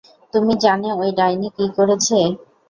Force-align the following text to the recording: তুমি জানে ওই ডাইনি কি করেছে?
তুমি 0.33 0.53
জানে 0.63 0.89
ওই 0.99 1.09
ডাইনি 1.17 1.49
কি 1.57 1.65
করেছে? 1.77 2.17